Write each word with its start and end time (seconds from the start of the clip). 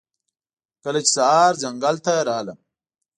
کله 0.83 0.99
چې 1.05 1.11
سهار 1.17 1.53
ځنګل 1.63 1.95
ته 2.05 2.13
راغلم 2.29 2.59